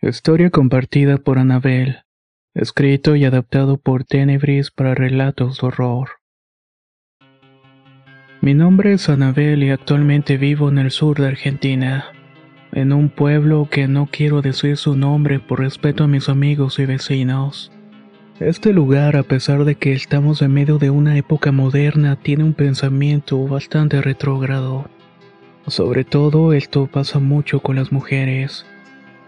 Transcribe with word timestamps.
Historia 0.00 0.50
compartida 0.50 1.18
por 1.18 1.40
Anabel. 1.40 2.02
Escrito 2.54 3.16
y 3.16 3.24
adaptado 3.24 3.78
por 3.78 4.04
Tenebris 4.04 4.70
para 4.70 4.94
relatos 4.94 5.60
de 5.60 5.66
horror. 5.66 6.10
Mi 8.40 8.54
nombre 8.54 8.92
es 8.92 9.08
Anabel 9.08 9.64
y 9.64 9.70
actualmente 9.70 10.36
vivo 10.36 10.68
en 10.68 10.78
el 10.78 10.92
sur 10.92 11.18
de 11.18 11.26
Argentina, 11.26 12.12
en 12.70 12.92
un 12.92 13.08
pueblo 13.08 13.66
que 13.68 13.88
no 13.88 14.06
quiero 14.08 14.40
decir 14.40 14.76
su 14.76 14.94
nombre 14.94 15.40
por 15.40 15.58
respeto 15.58 16.04
a 16.04 16.08
mis 16.08 16.28
amigos 16.28 16.78
y 16.78 16.86
vecinos. 16.86 17.72
Este 18.38 18.72
lugar, 18.72 19.16
a 19.16 19.24
pesar 19.24 19.64
de 19.64 19.74
que 19.74 19.94
estamos 19.94 20.42
en 20.42 20.54
medio 20.54 20.78
de 20.78 20.90
una 20.90 21.16
época 21.16 21.50
moderna, 21.50 22.14
tiene 22.14 22.44
un 22.44 22.54
pensamiento 22.54 23.48
bastante 23.48 24.00
retrógrado. 24.00 24.88
Sobre 25.66 26.04
todo 26.04 26.52
esto 26.52 26.86
pasa 26.86 27.18
mucho 27.18 27.58
con 27.58 27.74
las 27.74 27.90
mujeres. 27.90 28.64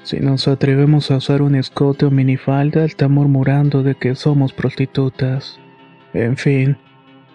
Si 0.03 0.19
nos 0.19 0.49
atrevemos 0.49 1.11
a 1.11 1.19
usar 1.19 1.43
un 1.43 1.55
escote 1.55 2.07
o 2.07 2.11
minifalda, 2.11 2.85
está 2.85 3.09
murmurando 3.09 3.83
de 3.83 3.95
que 3.95 4.15
somos 4.15 4.53
prostitutas. 4.53 5.61
En 6.15 6.37
fin, 6.37 6.79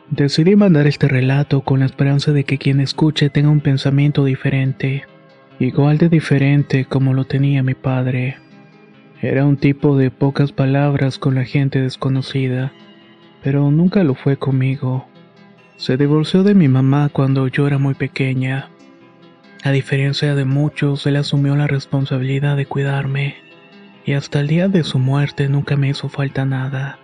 decidí 0.09 0.55
mandar 0.55 0.87
este 0.87 1.07
relato 1.07 1.61
con 1.61 1.79
la 1.79 1.85
esperanza 1.85 2.31
de 2.31 2.43
que 2.43 2.57
quien 2.57 2.79
escuche 2.79 3.29
tenga 3.29 3.49
un 3.49 3.61
pensamiento 3.61 4.25
diferente, 4.25 5.03
igual 5.59 5.99
de 5.99 6.09
diferente 6.09 6.85
como 6.85 7.13
lo 7.13 7.25
tenía 7.25 7.61
mi 7.61 7.75
padre. 7.75 8.37
Era 9.21 9.45
un 9.45 9.57
tipo 9.57 9.95
de 9.97 10.11
pocas 10.11 10.51
palabras 10.51 11.19
con 11.19 11.35
la 11.35 11.45
gente 11.45 11.81
desconocida, 11.81 12.73
pero 13.43 13.69
nunca 13.71 14.03
lo 14.03 14.15
fue 14.15 14.37
conmigo. 14.37 15.07
Se 15.77 15.97
divorció 15.97 16.43
de 16.43 16.55
mi 16.55 16.67
mamá 16.67 17.09
cuando 17.09 17.47
yo 17.47 17.67
era 17.67 17.77
muy 17.77 17.93
pequeña. 17.93 18.69
A 19.65 19.71
diferencia 19.71 20.35
de 20.35 20.45
muchos, 20.45 21.07
él 21.07 21.15
asumió 21.15 21.55
la 21.55 21.65
responsabilidad 21.65 22.55
de 22.55 22.67
cuidarme, 22.67 23.37
y 24.05 24.13
hasta 24.13 24.39
el 24.39 24.45
día 24.45 24.67
de 24.67 24.83
su 24.83 24.99
muerte 24.99 25.49
nunca 25.49 25.75
me 25.75 25.89
hizo 25.89 26.07
falta 26.07 26.45
nada. 26.45 26.99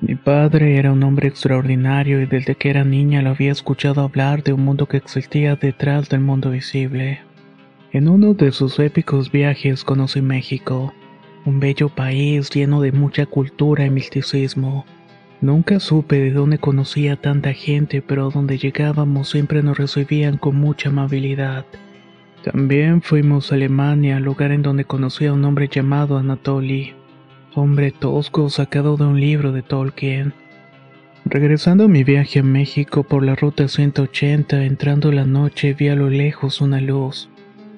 Mi 0.00 0.16
padre 0.16 0.76
era 0.76 0.90
un 0.90 1.04
hombre 1.04 1.28
extraordinario 1.28 2.20
y 2.20 2.26
desde 2.26 2.56
que 2.56 2.70
era 2.70 2.82
niña 2.82 3.22
lo 3.22 3.30
había 3.30 3.52
escuchado 3.52 4.00
hablar 4.00 4.42
de 4.42 4.52
un 4.52 4.64
mundo 4.64 4.86
que 4.86 4.96
existía 4.96 5.54
detrás 5.54 6.08
del 6.08 6.18
mundo 6.18 6.50
visible. 6.50 7.20
En 7.92 8.08
uno 8.08 8.34
de 8.34 8.50
sus 8.50 8.80
épicos 8.80 9.30
viajes 9.30 9.84
conocí 9.84 10.20
México, 10.20 10.92
un 11.44 11.60
bello 11.60 11.90
país 11.90 12.50
lleno 12.50 12.80
de 12.80 12.90
mucha 12.90 13.24
cultura 13.24 13.86
y 13.86 13.90
misticismo. 13.90 14.84
Nunca 15.40 15.78
supe 15.78 16.18
de 16.18 16.32
dónde 16.32 16.58
conocía 16.58 17.14
tanta 17.14 17.52
gente, 17.52 18.02
pero 18.02 18.30
donde 18.30 18.58
llegábamos 18.58 19.28
siempre 19.28 19.62
nos 19.62 19.78
recibían 19.78 20.38
con 20.38 20.56
mucha 20.56 20.88
amabilidad. 20.88 21.64
También 22.44 23.00
fuimos 23.00 23.50
a 23.50 23.54
Alemania, 23.54 24.20
lugar 24.20 24.52
en 24.52 24.60
donde 24.60 24.84
conocí 24.84 25.24
a 25.24 25.32
un 25.32 25.46
hombre 25.46 25.66
llamado 25.68 26.18
Anatoly, 26.18 26.92
hombre 27.54 27.90
tosco 27.90 28.50
sacado 28.50 28.98
de 28.98 29.04
un 29.04 29.18
libro 29.18 29.50
de 29.50 29.62
Tolkien. 29.62 30.34
Regresando 31.24 31.84
a 31.84 31.88
mi 31.88 32.04
viaje 32.04 32.40
a 32.40 32.42
México 32.42 33.02
por 33.02 33.24
la 33.24 33.34
ruta 33.34 33.66
180, 33.66 34.62
entrando 34.64 35.10
la 35.10 35.24
noche 35.24 35.72
vi 35.72 35.88
a 35.88 35.96
lo 35.96 36.10
lejos 36.10 36.60
una 36.60 36.82
luz, 36.82 37.30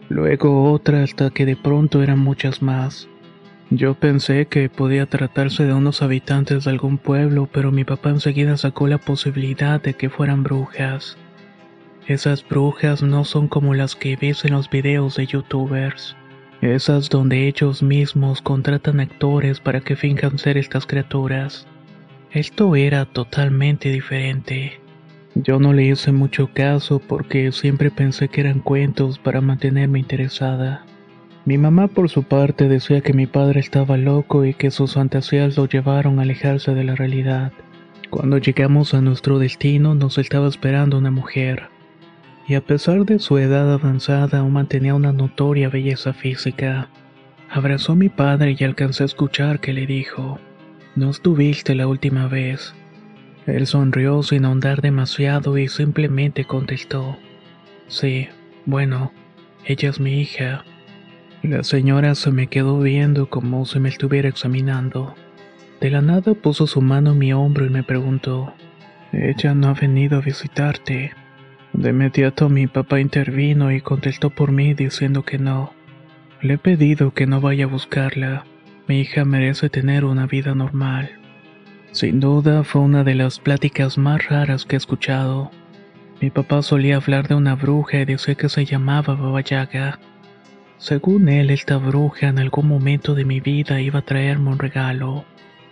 luego 0.08 0.72
otra 0.72 1.04
hasta 1.04 1.30
que 1.30 1.46
de 1.46 1.54
pronto 1.54 2.02
eran 2.02 2.18
muchas 2.18 2.60
más. 2.60 3.08
Yo 3.70 3.94
pensé 3.94 4.46
que 4.46 4.68
podía 4.68 5.06
tratarse 5.06 5.64
de 5.64 5.74
unos 5.74 6.02
habitantes 6.02 6.64
de 6.64 6.70
algún 6.72 6.98
pueblo, 6.98 7.48
pero 7.52 7.70
mi 7.70 7.84
papá 7.84 8.10
enseguida 8.10 8.56
sacó 8.56 8.88
la 8.88 8.98
posibilidad 8.98 9.80
de 9.80 9.94
que 9.94 10.10
fueran 10.10 10.42
brujas. 10.42 11.16
Esas 12.08 12.48
brujas 12.48 13.02
no 13.02 13.24
son 13.24 13.48
como 13.48 13.74
las 13.74 13.96
que 13.96 14.14
ves 14.14 14.44
en 14.44 14.52
los 14.52 14.70
videos 14.70 15.16
de 15.16 15.26
youtubers. 15.26 16.16
Esas 16.60 17.08
donde 17.08 17.48
ellos 17.48 17.82
mismos 17.82 18.40
contratan 18.42 19.00
actores 19.00 19.58
para 19.58 19.80
que 19.80 19.96
finjan 19.96 20.38
ser 20.38 20.56
estas 20.56 20.86
criaturas. 20.86 21.66
Esto 22.30 22.76
era 22.76 23.06
totalmente 23.06 23.90
diferente. 23.90 24.80
Yo 25.34 25.58
no 25.58 25.72
le 25.72 25.86
hice 25.86 26.12
mucho 26.12 26.48
caso 26.54 27.00
porque 27.00 27.50
siempre 27.50 27.90
pensé 27.90 28.28
que 28.28 28.42
eran 28.42 28.60
cuentos 28.60 29.18
para 29.18 29.40
mantenerme 29.40 29.98
interesada. 29.98 30.86
Mi 31.44 31.58
mamá 31.58 31.88
por 31.88 32.08
su 32.08 32.22
parte 32.22 32.68
decía 32.68 33.00
que 33.00 33.14
mi 33.14 33.26
padre 33.26 33.58
estaba 33.58 33.96
loco 33.96 34.44
y 34.44 34.54
que 34.54 34.70
sus 34.70 34.94
fantasías 34.94 35.56
lo 35.56 35.66
llevaron 35.66 36.20
a 36.20 36.22
alejarse 36.22 36.72
de 36.72 36.84
la 36.84 36.94
realidad. 36.94 37.52
Cuando 38.10 38.38
llegamos 38.38 38.94
a 38.94 39.00
nuestro 39.00 39.40
destino 39.40 39.96
nos 39.96 40.18
estaba 40.18 40.46
esperando 40.46 40.98
una 40.98 41.10
mujer 41.10 41.74
y 42.48 42.54
a 42.54 42.60
pesar 42.60 43.04
de 43.04 43.18
su 43.18 43.38
edad 43.38 43.72
avanzada 43.72 44.38
aún 44.38 44.52
mantenía 44.52 44.94
una 44.94 45.12
notoria 45.12 45.68
belleza 45.68 46.12
física. 46.12 46.88
Abrazó 47.50 47.92
a 47.92 47.96
mi 47.96 48.08
padre 48.08 48.56
y 48.58 48.64
alcancé 48.64 49.02
a 49.02 49.06
escuchar 49.06 49.60
que 49.60 49.72
le 49.72 49.86
dijo, 49.86 50.38
No 50.94 51.10
estuviste 51.10 51.74
la 51.74 51.88
última 51.88 52.28
vez. 52.28 52.74
Él 53.46 53.66
sonrió 53.66 54.22
sin 54.22 54.44
ahondar 54.44 54.80
demasiado 54.80 55.58
y 55.58 55.68
simplemente 55.68 56.44
contestó, 56.44 57.16
Sí, 57.88 58.28
bueno, 58.64 59.12
ella 59.64 59.90
es 59.90 60.00
mi 60.00 60.20
hija. 60.20 60.64
La 61.42 61.62
señora 61.62 62.14
se 62.14 62.30
me 62.30 62.48
quedó 62.48 62.80
viendo 62.80 63.28
como 63.28 63.64
si 63.66 63.78
me 63.78 63.88
estuviera 63.88 64.28
examinando. 64.28 65.14
De 65.80 65.90
la 65.90 66.00
nada 66.00 66.34
puso 66.34 66.66
su 66.66 66.80
mano 66.80 67.12
en 67.12 67.18
mi 67.18 67.32
hombro 67.32 67.66
y 67.66 67.70
me 67.70 67.82
preguntó, 67.82 68.52
Ella 69.12 69.54
no 69.54 69.68
ha 69.68 69.74
venido 69.74 70.18
a 70.18 70.20
visitarte. 70.20 71.12
De 71.76 71.90
inmediato 71.90 72.48
mi 72.48 72.68
papá 72.68 73.00
intervino 73.00 73.70
y 73.70 73.82
contestó 73.82 74.30
por 74.30 74.50
mí 74.50 74.72
diciendo 74.72 75.24
que 75.24 75.38
no. 75.38 75.74
Le 76.40 76.54
he 76.54 76.58
pedido 76.58 77.12
que 77.12 77.26
no 77.26 77.42
vaya 77.42 77.66
a 77.66 77.68
buscarla. 77.68 78.46
Mi 78.88 79.00
hija 79.00 79.26
merece 79.26 79.68
tener 79.68 80.06
una 80.06 80.26
vida 80.26 80.54
normal. 80.54 81.10
Sin 81.92 82.18
duda 82.18 82.64
fue 82.64 82.80
una 82.80 83.04
de 83.04 83.14
las 83.14 83.40
pláticas 83.40 83.98
más 83.98 84.26
raras 84.26 84.64
que 84.64 84.76
he 84.76 84.78
escuchado. 84.78 85.50
Mi 86.18 86.30
papá 86.30 86.62
solía 86.62 86.96
hablar 86.96 87.28
de 87.28 87.34
una 87.34 87.54
bruja 87.54 88.00
y 88.00 88.04
decía 88.06 88.36
que 88.36 88.48
se 88.48 88.64
llamaba 88.64 89.14
Baba 89.14 89.42
Yaga. 89.42 89.98
Según 90.78 91.28
él, 91.28 91.50
esta 91.50 91.76
bruja 91.76 92.28
en 92.28 92.38
algún 92.38 92.68
momento 92.68 93.14
de 93.14 93.26
mi 93.26 93.40
vida 93.40 93.82
iba 93.82 93.98
a 93.98 94.06
traerme 94.06 94.48
un 94.48 94.58
regalo. 94.58 95.26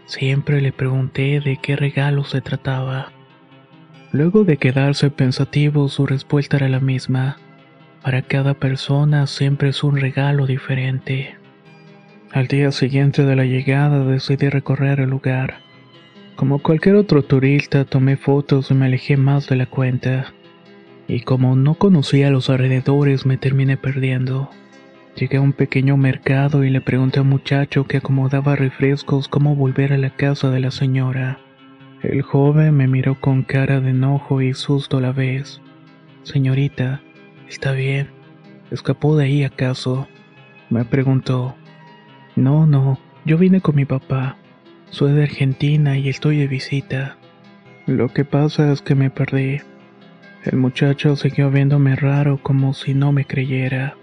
Siempre 0.04 0.60
le 0.60 0.70
pregunté 0.70 1.40
de 1.40 1.56
qué 1.56 1.76
regalo 1.76 2.24
se 2.24 2.42
trataba. 2.42 3.10
Luego 4.14 4.44
de 4.44 4.58
quedarse 4.58 5.10
pensativo, 5.10 5.88
su 5.88 6.06
respuesta 6.06 6.56
era 6.56 6.68
la 6.68 6.78
misma. 6.78 7.36
Para 8.00 8.22
cada 8.22 8.54
persona 8.54 9.26
siempre 9.26 9.70
es 9.70 9.82
un 9.82 9.96
regalo 9.96 10.46
diferente. 10.46 11.34
Al 12.30 12.46
día 12.46 12.70
siguiente 12.70 13.24
de 13.24 13.34
la 13.34 13.44
llegada 13.44 14.04
decidí 14.04 14.48
recorrer 14.50 15.00
el 15.00 15.10
lugar. 15.10 15.56
Como 16.36 16.60
cualquier 16.60 16.94
otro 16.94 17.24
turista 17.24 17.84
tomé 17.84 18.16
fotos 18.16 18.70
y 18.70 18.74
me 18.74 18.86
alejé 18.86 19.16
más 19.16 19.48
de 19.48 19.56
la 19.56 19.66
cuenta. 19.66 20.32
Y 21.08 21.22
como 21.22 21.56
no 21.56 21.74
conocía 21.74 22.30
los 22.30 22.50
alrededores 22.50 23.26
me 23.26 23.36
terminé 23.36 23.76
perdiendo. 23.76 24.48
Llegué 25.16 25.38
a 25.38 25.40
un 25.40 25.52
pequeño 25.52 25.96
mercado 25.96 26.62
y 26.62 26.70
le 26.70 26.80
pregunté 26.80 27.18
al 27.18 27.26
muchacho 27.26 27.88
que 27.88 27.96
acomodaba 27.96 28.54
refrescos 28.54 29.26
cómo 29.26 29.56
volver 29.56 29.92
a 29.92 29.98
la 29.98 30.10
casa 30.10 30.52
de 30.52 30.60
la 30.60 30.70
señora. 30.70 31.40
El 32.04 32.20
joven 32.20 32.76
me 32.76 32.86
miró 32.86 33.18
con 33.18 33.42
cara 33.42 33.80
de 33.80 33.90
enojo 33.90 34.42
y 34.42 34.52
susto 34.52 34.98
a 34.98 35.00
la 35.00 35.12
vez. 35.12 35.62
Señorita, 36.22 37.00
¿está 37.48 37.72
bien? 37.72 38.08
¿Escapó 38.70 39.16
de 39.16 39.24
ahí 39.24 39.42
acaso? 39.42 40.06
Me 40.68 40.84
preguntó. 40.84 41.54
No, 42.36 42.66
no, 42.66 42.98
yo 43.24 43.38
vine 43.38 43.62
con 43.62 43.76
mi 43.76 43.86
papá. 43.86 44.36
Soy 44.90 45.12
de 45.12 45.22
Argentina 45.22 45.96
y 45.96 46.10
estoy 46.10 46.36
de 46.36 46.46
visita. 46.46 47.16
Lo 47.86 48.08
que 48.08 48.26
pasa 48.26 48.70
es 48.70 48.82
que 48.82 48.94
me 48.94 49.08
perdí. 49.08 49.60
El 50.44 50.58
muchacho 50.58 51.16
siguió 51.16 51.50
viéndome 51.50 51.96
raro 51.96 52.38
como 52.42 52.74
si 52.74 52.92
no 52.92 53.12
me 53.12 53.24
creyera. 53.24 53.96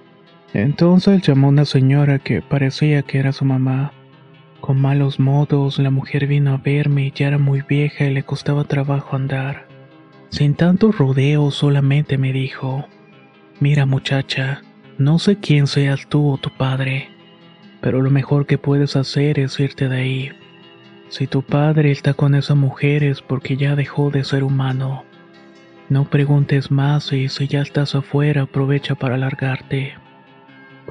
Entonces 0.56 1.22
llamó 1.22 1.48
a 1.48 1.52
una 1.52 1.66
señora 1.66 2.18
que 2.18 2.42
parecía 2.42 3.04
que 3.04 3.20
era 3.20 3.32
su 3.32 3.46
mamá. 3.46 3.94
Con 4.62 4.80
malos 4.80 5.20
modos, 5.20 5.80
la 5.80 5.90
mujer 5.90 6.28
vino 6.28 6.54
a 6.54 6.58
verme 6.58 7.12
ya 7.16 7.30
era 7.30 7.40
muy 7.40 7.62
vieja 7.62 8.06
y 8.06 8.14
le 8.14 8.22
costaba 8.22 8.64
trabajo 8.64 9.16
andar. 9.16 9.68
Sin 10.30 10.54
tanto 10.54 10.92
rodeo 10.92 11.50
solamente 11.50 12.20
me 12.20 12.32
dijo, 12.32 12.86
mira 13.60 13.88
muchacha, 13.88 14.62
no 15.00 15.18
sé 15.18 15.38
quién 15.38 15.66
seas 15.66 16.08
tú 16.08 16.32
o 16.32 16.38
tu 16.38 16.52
padre, 16.52 17.10
pero 17.82 18.02
lo 18.02 18.12
mejor 18.12 18.46
que 18.46 18.60
puedes 18.60 18.96
hacer 18.96 19.40
es 19.40 19.60
irte 19.60 19.90
de 19.90 19.98
ahí. 19.98 20.32
Si 21.10 21.26
tu 21.26 21.42
padre 21.42 21.92
está 21.92 22.14
con 22.14 22.36
esa 22.36 22.54
mujer 22.54 23.04
es 23.04 23.22
porque 23.22 23.58
ya 23.58 23.76
dejó 23.76 24.12
de 24.12 24.24
ser 24.24 24.44
humano. 24.44 25.06
No 25.90 26.06
preguntes 26.06 26.70
más 26.70 27.12
y 27.12 27.30
si 27.30 27.48
ya 27.48 27.62
estás 27.62 27.96
afuera 27.96 28.44
aprovecha 28.44 28.94
para 28.94 29.18
largarte. 29.18 29.96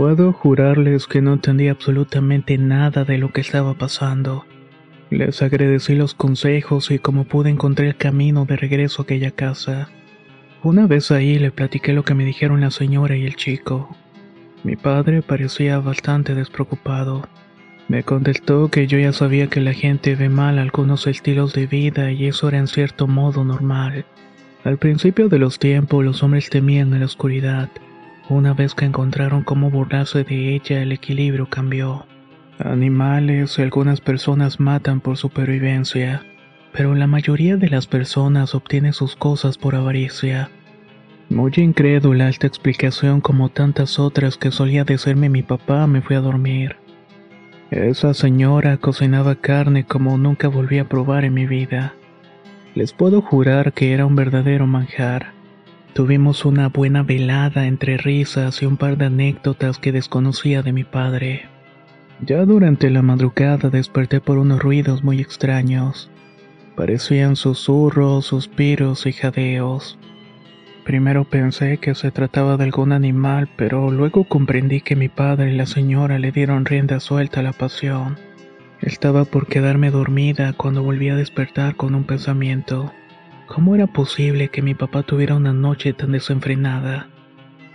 Puedo 0.00 0.32
jurarles 0.32 1.06
que 1.06 1.20
no 1.20 1.34
entendí 1.34 1.68
absolutamente 1.68 2.56
nada 2.56 3.04
de 3.04 3.18
lo 3.18 3.32
que 3.32 3.42
estaba 3.42 3.74
pasando. 3.74 4.46
Les 5.10 5.42
agradecí 5.42 5.94
los 5.94 6.14
consejos 6.14 6.90
y 6.90 6.98
como 6.98 7.24
pude 7.24 7.50
encontrar 7.50 7.86
el 7.86 7.96
camino 7.96 8.46
de 8.46 8.56
regreso 8.56 9.02
a 9.02 9.04
aquella 9.04 9.30
casa. 9.30 9.90
Una 10.62 10.86
vez 10.86 11.10
ahí 11.10 11.38
le 11.38 11.50
platiqué 11.50 11.92
lo 11.92 12.02
que 12.02 12.14
me 12.14 12.24
dijeron 12.24 12.62
la 12.62 12.70
señora 12.70 13.14
y 13.14 13.26
el 13.26 13.36
chico. 13.36 13.94
Mi 14.64 14.74
padre 14.74 15.20
parecía 15.20 15.78
bastante 15.80 16.34
despreocupado. 16.34 17.28
Me 17.88 18.02
contestó 18.02 18.70
que 18.70 18.86
yo 18.86 18.98
ya 18.98 19.12
sabía 19.12 19.48
que 19.48 19.60
la 19.60 19.74
gente 19.74 20.16
ve 20.16 20.30
mal 20.30 20.58
algunos 20.58 21.06
estilos 21.06 21.52
de 21.52 21.66
vida 21.66 22.10
y 22.10 22.24
eso 22.24 22.48
era 22.48 22.56
en 22.56 22.68
cierto 22.68 23.06
modo 23.06 23.44
normal. 23.44 24.06
Al 24.64 24.78
principio 24.78 25.28
de 25.28 25.38
los 25.38 25.58
tiempos 25.58 26.02
los 26.02 26.22
hombres 26.22 26.48
temían 26.48 26.94
a 26.94 26.98
la 26.98 27.04
oscuridad. 27.04 27.68
Una 28.30 28.54
vez 28.54 28.76
que 28.76 28.84
encontraron 28.84 29.42
cómo 29.42 29.70
burlarse 29.70 30.22
de 30.22 30.54
ella, 30.54 30.80
el 30.82 30.92
equilibrio 30.92 31.50
cambió. 31.50 32.06
Animales 32.60 33.58
y 33.58 33.62
algunas 33.62 34.00
personas 34.00 34.60
matan 34.60 35.00
por 35.00 35.16
supervivencia, 35.16 36.22
pero 36.72 36.94
la 36.94 37.08
mayoría 37.08 37.56
de 37.56 37.68
las 37.68 37.88
personas 37.88 38.54
obtienen 38.54 38.92
sus 38.92 39.16
cosas 39.16 39.58
por 39.58 39.74
avaricia. 39.74 40.48
Muy 41.28 41.50
incrédula 41.56 42.28
esta 42.28 42.46
explicación 42.46 43.20
como 43.20 43.48
tantas 43.48 43.98
otras 43.98 44.36
que 44.36 44.52
solía 44.52 44.84
decirme 44.84 45.28
mi 45.28 45.42
papá, 45.42 45.88
me 45.88 46.00
fui 46.00 46.14
a 46.14 46.20
dormir. 46.20 46.76
Esa 47.72 48.14
señora 48.14 48.76
cocinaba 48.76 49.34
carne 49.34 49.82
como 49.82 50.16
nunca 50.18 50.46
volví 50.46 50.78
a 50.78 50.88
probar 50.88 51.24
en 51.24 51.34
mi 51.34 51.46
vida. 51.48 51.94
Les 52.76 52.92
puedo 52.92 53.22
jurar 53.22 53.72
que 53.72 53.92
era 53.92 54.06
un 54.06 54.14
verdadero 54.14 54.68
manjar. 54.68 55.39
Tuvimos 55.92 56.44
una 56.44 56.68
buena 56.68 57.02
velada 57.02 57.66
entre 57.66 57.96
risas 57.96 58.62
y 58.62 58.66
un 58.66 58.76
par 58.76 58.96
de 58.96 59.06
anécdotas 59.06 59.78
que 59.78 59.90
desconocía 59.90 60.62
de 60.62 60.72
mi 60.72 60.84
padre. 60.84 61.48
Ya 62.20 62.44
durante 62.44 62.90
la 62.90 63.02
madrugada 63.02 63.70
desperté 63.70 64.20
por 64.20 64.38
unos 64.38 64.60
ruidos 64.60 65.02
muy 65.02 65.20
extraños. 65.20 66.10
Parecían 66.76 67.34
susurros, 67.34 68.26
suspiros 68.26 69.06
y 69.06 69.12
jadeos. 69.12 69.98
Primero 70.84 71.24
pensé 71.24 71.78
que 71.78 71.94
se 71.94 72.10
trataba 72.10 72.56
de 72.56 72.64
algún 72.64 72.92
animal, 72.92 73.48
pero 73.56 73.90
luego 73.90 74.24
comprendí 74.24 74.80
que 74.80 74.96
mi 74.96 75.08
padre 75.08 75.52
y 75.52 75.56
la 75.56 75.66
señora 75.66 76.18
le 76.18 76.30
dieron 76.30 76.66
rienda 76.66 77.00
suelta 77.00 77.40
a 77.40 77.42
la 77.42 77.52
pasión. 77.52 78.16
Estaba 78.80 79.24
por 79.24 79.46
quedarme 79.46 79.90
dormida 79.90 80.52
cuando 80.52 80.82
volví 80.82 81.08
a 81.08 81.16
despertar 81.16 81.74
con 81.76 81.94
un 81.94 82.04
pensamiento. 82.04 82.92
¿Cómo 83.50 83.74
era 83.74 83.88
posible 83.88 84.48
que 84.48 84.62
mi 84.62 84.74
papá 84.74 85.02
tuviera 85.02 85.34
una 85.34 85.52
noche 85.52 85.92
tan 85.92 86.12
desenfrenada? 86.12 87.08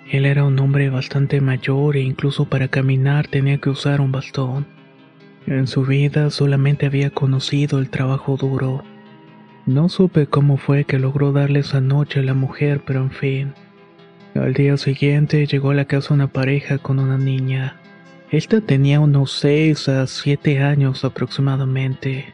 Él 0.10 0.26
era 0.26 0.46
un 0.46 0.58
hombre 0.58 0.90
bastante 0.90 1.42
mayor 1.42 1.98
e 1.98 2.00
incluso 2.00 2.46
para 2.46 2.70
caminar 2.70 3.28
tenía 3.28 3.58
que 3.58 3.70
usar 3.70 4.00
un 4.00 4.10
bastón. 4.10 4.68
En 5.46 5.68
su 5.68 5.84
vida 5.84 6.30
solamente 6.30 6.86
había 6.86 7.10
conocido 7.10 7.80
el 7.80 7.90
trabajo 7.90 8.38
duro. 8.38 8.86
No 9.66 9.90
supe 9.90 10.28
cómo 10.28 10.56
fue 10.56 10.86
que 10.86 10.98
logró 10.98 11.34
darle 11.34 11.60
esa 11.60 11.82
noche 11.82 12.22
a 12.22 12.24
la 12.24 12.34
mujer, 12.34 12.84
pero 12.88 13.02
en 13.02 13.12
fin. 13.12 13.54
Al 14.34 14.54
día 14.54 14.78
siguiente 14.78 15.46
llegó 15.46 15.72
a 15.72 15.76
la 15.76 15.84
casa 15.84 16.14
una 16.14 16.28
pareja 16.28 16.78
con 16.78 17.00
una 17.00 17.18
niña. 17.18 17.82
Esta 18.32 18.62
tenía 18.62 19.02
unos 19.02 19.34
6 19.34 19.90
a 19.90 20.08
7 20.08 20.60
años 20.60 21.04
aproximadamente. 21.04 22.34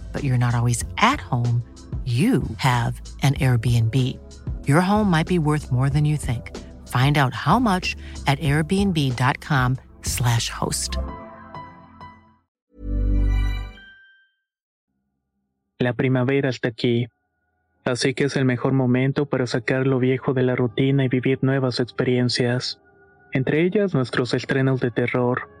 but 0.11 0.23
you're 0.23 0.37
not 0.37 0.55
always 0.55 0.83
at 0.97 1.21
home, 1.21 1.63
you 2.05 2.43
have 2.57 2.99
an 3.21 3.35
Airbnb. 3.35 3.95
Your 4.67 4.81
home 4.81 5.09
might 5.09 5.27
be 5.27 5.37
worth 5.37 5.71
more 5.71 5.89
than 5.89 6.03
you 6.03 6.17
think. 6.17 6.57
Find 6.87 7.17
out 7.17 7.33
how 7.33 7.59
much 7.59 7.95
at 8.25 8.39
airbnb.com/slash 8.39 10.49
host. 10.49 10.97
La 15.79 15.93
primavera 15.93 16.49
está 16.49 16.69
aquí, 16.69 17.07
así 17.85 18.13
que 18.13 18.25
es 18.25 18.35
el 18.35 18.45
mejor 18.45 18.73
momento 18.73 19.27
para 19.27 19.47
sacar 19.47 19.87
lo 19.87 19.99
viejo 19.99 20.33
de 20.33 20.43
la 20.43 20.55
rutina 20.55 21.05
y 21.05 21.07
vivir 21.07 21.39
nuevas 21.41 21.79
experiencias, 21.79 22.81
entre 23.31 23.63
ellas 23.63 23.93
nuestros 23.93 24.33
estrenos 24.33 24.79
de 24.79 24.91
terror 24.91 25.60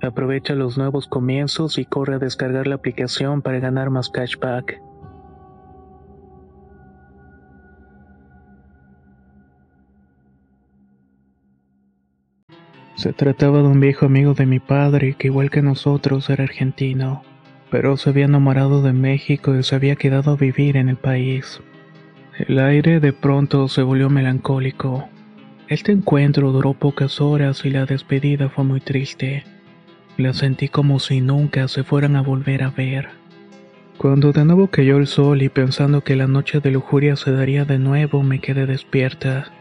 Aprovecha 0.00 0.54
los 0.54 0.78
nuevos 0.78 1.08
comienzos 1.08 1.78
y 1.78 1.84
corre 1.84 2.14
a 2.14 2.18
descargar 2.18 2.66
la 2.66 2.76
aplicación 2.76 3.42
para 3.42 3.58
ganar 3.58 3.90
más 3.90 4.10
cashback. 4.10 4.80
Se 12.94 13.12
trataba 13.12 13.58
de 13.58 13.68
un 13.68 13.80
viejo 13.80 14.06
amigo 14.06 14.34
de 14.34 14.44
mi 14.44 14.58
padre 14.58 15.14
que 15.14 15.28
igual 15.28 15.50
que 15.50 15.62
nosotros 15.62 16.30
era 16.30 16.44
argentino, 16.44 17.22
pero 17.70 17.96
se 17.96 18.10
había 18.10 18.24
enamorado 18.24 18.82
de 18.82 18.92
México 18.92 19.54
y 19.54 19.62
se 19.62 19.76
había 19.76 19.94
quedado 19.94 20.32
a 20.32 20.36
vivir 20.36 20.76
en 20.76 20.88
el 20.88 20.96
país. 20.96 21.60
El 22.38 22.58
aire 22.58 23.00
de 23.00 23.12
pronto 23.12 23.68
se 23.68 23.82
volvió 23.82 24.10
melancólico. 24.10 25.08
Este 25.68 25.92
encuentro 25.92 26.50
duró 26.50 26.74
pocas 26.74 27.20
horas 27.20 27.64
y 27.64 27.70
la 27.70 27.84
despedida 27.84 28.48
fue 28.48 28.64
muy 28.64 28.80
triste. 28.80 29.44
La 30.18 30.32
sentí 30.32 30.66
como 30.66 30.98
si 30.98 31.20
nunca 31.20 31.68
se 31.68 31.84
fueran 31.84 32.16
a 32.16 32.22
volver 32.22 32.64
a 32.64 32.70
ver. 32.70 33.08
Cuando 33.98 34.32
de 34.32 34.44
nuevo 34.44 34.66
cayó 34.66 34.96
el 34.96 35.06
sol 35.06 35.42
y 35.42 35.48
pensando 35.48 36.02
que 36.02 36.16
la 36.16 36.26
noche 36.26 36.58
de 36.58 36.72
lujuria 36.72 37.14
se 37.14 37.30
daría 37.30 37.64
de 37.64 37.78
nuevo, 37.78 38.24
me 38.24 38.40
quedé 38.40 38.66
despierta. 38.66 39.52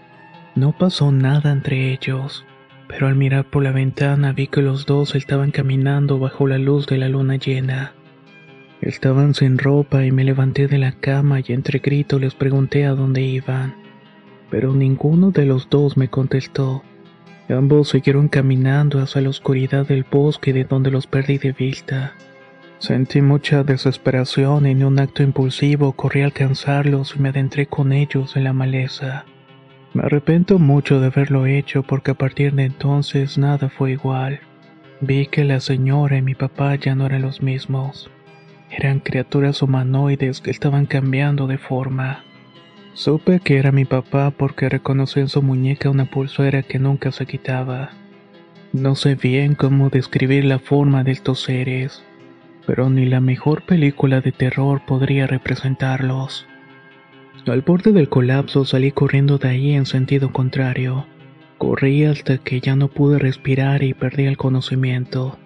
No 0.56 0.76
pasó 0.76 1.12
nada 1.12 1.52
entre 1.52 1.94
ellos, 1.94 2.44
pero 2.88 3.06
al 3.06 3.14
mirar 3.14 3.46
por 3.46 3.62
la 3.62 3.72
ventana 3.72 4.34
vi 4.34 4.48
que 4.48 4.64
los 4.64 4.88
dos 4.88 5.14
estaban 5.14 5.52
caminando 5.52 6.18
bajo 6.18 6.48
la 6.48 6.58
luz 6.58 6.88
de 6.88 6.98
la 6.98 7.08
luna 7.08 7.36
llena. 7.36 7.94
Estaban 8.82 9.36
sin 9.36 9.60
ropa 9.60 10.06
y 10.06 10.12
me 10.12 10.24
levanté 10.24 10.68
de 10.68 10.80
la 10.80 10.94
cama 10.94 11.40
y 11.40 11.54
entre 11.54 11.78
gritos 11.78 12.20
les 12.20 12.34
pregunté 12.34 12.88
a 12.88 12.96
dónde 12.96 13.22
iban, 13.22 13.76
pero 14.50 14.74
ninguno 14.74 15.30
de 15.30 15.46
los 15.46 15.70
dos 15.70 15.98
me 15.98 16.08
contestó. 16.08 16.82
Ambos 17.50 17.90
siguieron 17.90 18.28
caminando 18.28 19.00
hacia 19.00 19.22
la 19.22 19.30
oscuridad 19.30 19.88
del 19.88 20.04
bosque 20.04 20.52
de 20.52 20.66
donde 20.66 20.92
los 20.92 21.08
perdí 21.08 21.38
de 21.38 21.54
vista. 21.54 22.14
Sentí 22.80 23.22
mucha 23.22 23.64
desesperación 23.64 24.68
y 24.68 24.72
en 24.72 24.84
un 24.84 25.00
acto 25.00 25.24
impulsivo 25.24 25.94
corrí 25.94 26.22
a 26.22 26.26
alcanzarlos 26.26 27.16
y 27.16 27.20
me 27.20 27.30
adentré 27.30 27.66
con 27.66 27.94
ellos 27.94 28.36
en 28.36 28.44
la 28.44 28.54
maleza. 28.54 29.26
Me 29.94 30.04
arrepiento 30.04 30.60
mucho 30.60 31.00
de 31.00 31.08
haberlo 31.08 31.46
hecho 31.46 31.84
porque 31.84 32.12
a 32.12 32.16
partir 32.16 32.54
de 32.54 32.66
entonces 32.66 33.38
nada 33.38 33.70
fue 33.70 33.94
igual. 33.94 34.42
Vi 35.00 35.28
que 35.28 35.44
la 35.44 35.60
señora 35.60 36.18
y 36.18 36.22
mi 36.22 36.36
papá 36.36 36.76
ya 36.76 36.96
no 36.96 37.06
eran 37.06 37.22
los 37.22 37.42
mismos. 37.42 38.12
Eran 38.70 39.00
criaturas 39.00 39.62
humanoides 39.62 40.42
que 40.42 40.52
estaban 40.52 40.86
cambiando 40.86 41.48
de 41.48 41.58
forma. 41.58 42.26
Supe 42.98 43.42
que 43.42 43.60
era 43.60 43.72
mi 43.72 43.86
papá 43.86 44.32
porque 44.32 44.70
reconocí 44.70 45.20
en 45.20 45.28
su 45.28 45.44
muñeca 45.44 45.92
una 45.92 46.10
pulsera 46.10 46.64
que 46.64 46.80
nunca 46.80 47.12
se 47.12 47.28
quitaba. 47.28 47.92
No 48.74 48.96
sé 48.96 49.14
bien 49.14 49.54
cómo 49.54 49.92
describir 49.92 50.46
la 50.46 50.58
forma 50.58 51.04
de 51.04 51.12
estos 51.12 51.44
seres, 51.44 52.04
pero 52.66 52.90
ni 52.90 53.06
la 53.06 53.22
mejor 53.22 53.62
película 53.62 54.20
de 54.22 54.32
terror 54.32 54.82
podría 54.88 55.28
representarlos. 55.28 56.48
Al 57.46 57.62
borde 57.62 57.92
del 57.92 58.10
colapso 58.10 58.66
salí 58.66 58.92
corriendo 58.92 59.38
de 59.38 59.50
ahí 59.50 59.74
en 59.74 59.86
sentido 59.86 60.34
contrario. 60.34 61.06
Corrí 61.60 62.04
hasta 62.04 62.40
que 62.40 62.62
ya 62.62 62.76
no 62.76 62.88
pude 62.88 63.20
respirar 63.20 63.84
y 63.84 63.94
perdí 63.94 64.26
el 64.26 64.38
conocimiento. 64.38 65.38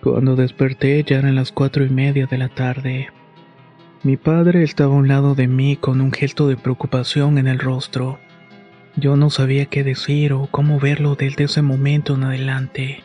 Cuando 0.00 0.36
desperté 0.36 1.02
ya 1.02 1.18
eran 1.18 1.34
las 1.34 1.50
cuatro 1.50 1.84
y 1.84 1.88
media 1.88 2.26
de 2.26 2.38
la 2.38 2.48
tarde. 2.50 3.08
Mi 4.04 4.16
padre 4.16 4.62
estaba 4.62 4.94
a 4.94 4.96
un 4.96 5.08
lado 5.08 5.34
de 5.34 5.48
mí 5.48 5.76
con 5.76 6.00
un 6.00 6.12
gesto 6.12 6.46
de 6.46 6.56
preocupación 6.56 7.36
en 7.36 7.48
el 7.48 7.58
rostro. 7.58 8.20
Yo 8.94 9.16
no 9.16 9.28
sabía 9.28 9.66
qué 9.66 9.82
decir 9.82 10.32
o 10.32 10.46
cómo 10.52 10.78
verlo 10.78 11.16
desde 11.16 11.44
ese 11.44 11.62
momento 11.62 12.14
en 12.14 12.22
adelante. 12.22 13.02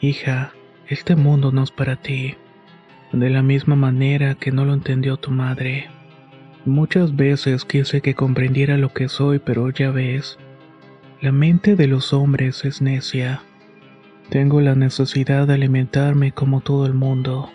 Hija, 0.00 0.52
este 0.86 1.16
mundo 1.16 1.50
no 1.50 1.64
es 1.64 1.72
para 1.72 1.96
ti. 1.96 2.36
De 3.12 3.30
la 3.30 3.42
misma 3.42 3.74
manera 3.74 4.36
que 4.36 4.52
no 4.52 4.64
lo 4.64 4.74
entendió 4.74 5.16
tu 5.16 5.32
madre. 5.32 5.90
Muchas 6.64 7.16
veces 7.16 7.64
quise 7.64 8.00
que 8.00 8.14
comprendiera 8.14 8.76
lo 8.78 8.92
que 8.92 9.08
soy, 9.08 9.40
pero 9.40 9.70
ya 9.70 9.90
ves, 9.90 10.38
la 11.20 11.32
mente 11.32 11.74
de 11.74 11.88
los 11.88 12.12
hombres 12.12 12.64
es 12.64 12.80
necia. 12.80 13.42
Tengo 14.30 14.60
la 14.60 14.76
necesidad 14.76 15.48
de 15.48 15.54
alimentarme 15.54 16.30
como 16.30 16.60
todo 16.60 16.86
el 16.86 16.94
mundo 16.94 17.50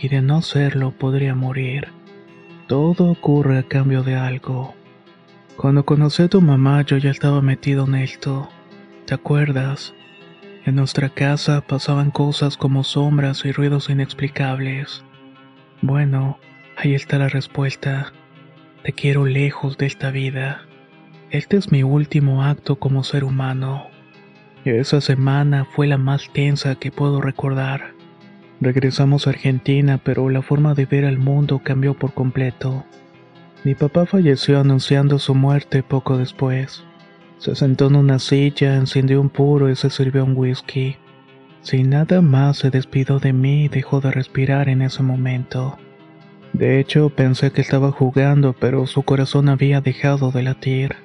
y 0.00 0.08
de 0.08 0.22
no 0.22 0.42
serlo 0.42 0.92
podría 0.92 1.34
morir. 1.34 1.88
Todo 2.66 3.10
ocurre 3.10 3.58
a 3.58 3.62
cambio 3.62 4.02
de 4.02 4.16
algo. 4.16 4.74
Cuando 5.56 5.84
conocí 5.84 6.22
a 6.22 6.28
tu 6.28 6.40
mamá 6.40 6.82
yo 6.82 6.96
ya 6.96 7.10
estaba 7.10 7.40
metido 7.40 7.86
en 7.86 7.94
esto. 7.96 8.48
¿Te 9.06 9.14
acuerdas? 9.14 9.94
En 10.64 10.76
nuestra 10.76 11.10
casa 11.10 11.60
pasaban 11.60 12.10
cosas 12.10 12.56
como 12.56 12.84
sombras 12.84 13.44
y 13.44 13.52
ruidos 13.52 13.90
inexplicables. 13.90 15.04
Bueno, 15.82 16.38
ahí 16.76 16.94
está 16.94 17.18
la 17.18 17.28
respuesta. 17.28 18.12
Te 18.82 18.92
quiero 18.92 19.26
lejos 19.26 19.78
de 19.78 19.86
esta 19.86 20.10
vida. 20.10 20.62
Este 21.30 21.56
es 21.56 21.70
mi 21.70 21.82
último 21.82 22.42
acto 22.42 22.76
como 22.76 23.04
ser 23.04 23.24
humano. 23.24 23.86
Esa 24.64 25.00
semana 25.00 25.66
fue 25.66 25.86
la 25.86 25.98
más 25.98 26.30
tensa 26.32 26.74
que 26.76 26.90
puedo 26.90 27.20
recordar. 27.20 27.93
Regresamos 28.60 29.26
a 29.26 29.30
Argentina, 29.30 30.00
pero 30.02 30.30
la 30.30 30.42
forma 30.42 30.74
de 30.74 30.86
ver 30.86 31.04
al 31.04 31.18
mundo 31.18 31.60
cambió 31.62 31.94
por 31.94 32.14
completo. 32.14 32.84
Mi 33.64 33.74
papá 33.74 34.06
falleció 34.06 34.60
anunciando 34.60 35.18
su 35.18 35.34
muerte 35.34 35.82
poco 35.82 36.18
después. 36.18 36.84
Se 37.38 37.54
sentó 37.54 37.88
en 37.88 37.96
una 37.96 38.18
silla, 38.18 38.76
encendió 38.76 39.20
un 39.20 39.28
puro 39.28 39.70
y 39.70 39.76
se 39.76 39.90
sirvió 39.90 40.24
un 40.24 40.36
whisky. 40.36 40.96
Sin 41.62 41.90
nada 41.90 42.20
más 42.20 42.58
se 42.58 42.70
despidió 42.70 43.18
de 43.18 43.32
mí 43.32 43.64
y 43.64 43.68
dejó 43.68 44.00
de 44.00 44.10
respirar 44.10 44.68
en 44.68 44.82
ese 44.82 45.02
momento. 45.02 45.78
De 46.52 46.78
hecho, 46.78 47.10
pensé 47.10 47.50
que 47.50 47.62
estaba 47.62 47.90
jugando, 47.90 48.52
pero 48.52 48.86
su 48.86 49.02
corazón 49.02 49.48
había 49.48 49.80
dejado 49.80 50.30
de 50.30 50.42
latir. 50.42 50.96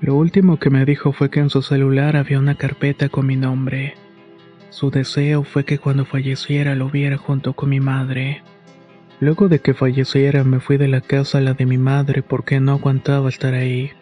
Lo 0.00 0.14
último 0.14 0.58
que 0.58 0.70
me 0.70 0.84
dijo 0.84 1.12
fue 1.12 1.30
que 1.30 1.40
en 1.40 1.50
su 1.50 1.62
celular 1.62 2.16
había 2.16 2.38
una 2.38 2.54
carpeta 2.54 3.08
con 3.08 3.26
mi 3.26 3.36
nombre. 3.36 3.94
Su 4.70 4.90
deseo 4.90 5.42
fue 5.42 5.64
que 5.64 5.78
cuando 5.78 6.04
falleciera 6.04 6.74
lo 6.74 6.90
viera 6.90 7.16
junto 7.16 7.54
con 7.54 7.70
mi 7.70 7.80
madre. 7.80 8.42
Luego 9.20 9.48
de 9.48 9.60
que 9.60 9.72
falleciera 9.72 10.44
me 10.44 10.60
fui 10.60 10.76
de 10.76 10.88
la 10.88 11.00
casa 11.00 11.38
a 11.38 11.40
la 11.40 11.54
de 11.54 11.64
mi 11.64 11.78
madre 11.78 12.22
porque 12.22 12.60
no 12.60 12.72
aguantaba 12.72 13.28
estar 13.28 13.54
ahí. 13.54 13.92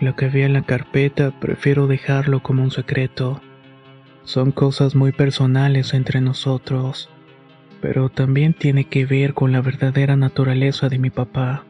Lo 0.00 0.16
que 0.16 0.28
vi 0.28 0.42
en 0.42 0.54
la 0.54 0.62
carpeta 0.62 1.32
prefiero 1.38 1.86
dejarlo 1.86 2.42
como 2.42 2.62
un 2.62 2.70
secreto. 2.70 3.42
Son 4.24 4.52
cosas 4.52 4.94
muy 4.94 5.12
personales 5.12 5.92
entre 5.92 6.20
nosotros, 6.20 7.10
pero 7.80 8.08
también 8.08 8.54
tiene 8.54 8.84
que 8.84 9.04
ver 9.04 9.34
con 9.34 9.52
la 9.52 9.60
verdadera 9.60 10.16
naturaleza 10.16 10.88
de 10.88 10.98
mi 10.98 11.10
papá. 11.10 11.64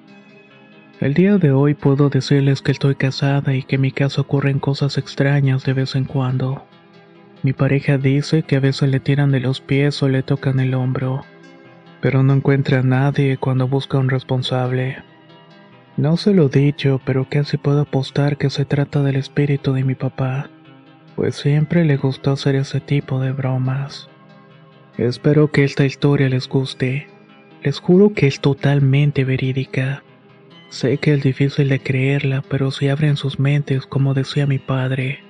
El 1.00 1.14
día 1.14 1.38
de 1.38 1.52
hoy 1.52 1.74
puedo 1.74 2.10
decirles 2.10 2.60
que 2.60 2.72
estoy 2.72 2.96
casada 2.96 3.54
y 3.54 3.62
que 3.62 3.76
en 3.76 3.82
mi 3.82 3.92
casa 3.92 4.20
ocurren 4.20 4.58
cosas 4.58 4.98
extrañas 4.98 5.64
de 5.64 5.72
vez 5.72 5.94
en 5.94 6.04
cuando. 6.04 6.67
Mi 7.42 7.52
pareja 7.52 7.98
dice 7.98 8.42
que 8.42 8.56
a 8.56 8.60
veces 8.60 8.88
le 8.88 8.98
tiran 8.98 9.30
de 9.30 9.40
los 9.40 9.60
pies 9.60 10.02
o 10.02 10.08
le 10.08 10.22
tocan 10.22 10.58
el 10.58 10.74
hombro, 10.74 11.24
pero 12.00 12.22
no 12.22 12.32
encuentra 12.32 12.80
a 12.80 12.82
nadie 12.82 13.36
cuando 13.36 13.68
busca 13.68 13.98
un 13.98 14.08
responsable. 14.08 14.98
No 15.96 16.16
se 16.16 16.34
lo 16.34 16.46
he 16.46 16.48
dicho, 16.48 17.00
pero 17.04 17.28
casi 17.28 17.56
puedo 17.56 17.82
apostar 17.82 18.38
que 18.38 18.50
se 18.50 18.64
trata 18.64 19.02
del 19.02 19.16
espíritu 19.16 19.72
de 19.72 19.84
mi 19.84 19.94
papá, 19.94 20.50
pues 21.14 21.36
siempre 21.36 21.84
le 21.84 21.96
gustó 21.96 22.32
hacer 22.32 22.56
ese 22.56 22.80
tipo 22.80 23.20
de 23.20 23.32
bromas. 23.32 24.08
Espero 24.96 25.50
que 25.52 25.62
esta 25.62 25.84
historia 25.84 26.28
les 26.28 26.48
guste. 26.48 27.06
Les 27.62 27.78
juro 27.78 28.14
que 28.14 28.26
es 28.26 28.40
totalmente 28.40 29.24
verídica. 29.24 30.02
Sé 30.70 30.98
que 30.98 31.14
es 31.14 31.22
difícil 31.22 31.68
de 31.68 31.80
creerla, 31.80 32.42
pero 32.48 32.70
si 32.70 32.88
abren 32.88 33.16
sus 33.16 33.38
mentes, 33.38 33.86
como 33.86 34.14
decía 34.14 34.46
mi 34.46 34.58
padre, 34.58 35.20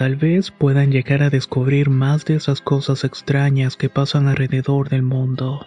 Tal 0.00 0.16
vez 0.16 0.50
puedan 0.50 0.90
llegar 0.90 1.22
a 1.22 1.28
descubrir 1.28 1.90
más 1.90 2.24
de 2.24 2.36
esas 2.36 2.62
cosas 2.62 3.04
extrañas 3.04 3.76
que 3.76 3.90
pasan 3.90 4.28
alrededor 4.28 4.88
del 4.88 5.02
mundo. 5.02 5.66